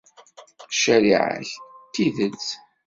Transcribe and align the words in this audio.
Ccariɛa-k, 0.75 1.49
d 1.91 1.91
tidet. 1.93 2.47